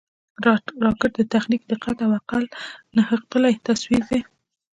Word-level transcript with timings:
راکټ 0.85 1.11
د 1.17 1.21
تخنیک، 1.33 1.61
دقت 1.71 1.97
او 2.05 2.11
عقل 2.19 2.43
نغښتلی 2.95 3.55
تصویر 3.67 4.03
دی 4.09 4.19